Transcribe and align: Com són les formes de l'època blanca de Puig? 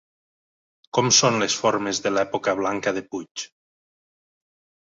Com 0.97 1.11
són 1.17 1.37
les 1.43 1.57
formes 1.65 2.01
de 2.05 2.13
l'època 2.15 2.57
blanca 2.63 2.97
de 2.99 3.07
Puig? 3.13 3.45